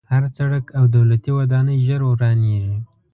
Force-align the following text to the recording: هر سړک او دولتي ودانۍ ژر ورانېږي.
هر 0.13 0.23
سړک 0.37 0.65
او 0.77 0.83
دولتي 0.95 1.31
ودانۍ 1.37 1.77
ژر 1.87 2.01
ورانېږي. 2.05 2.77